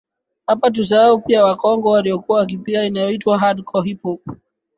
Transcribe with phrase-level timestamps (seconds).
[0.47, 4.21] Hapa tusisahau pia wakongwe waliokuwa wakipiga ianyoitwa Hard Core HipHop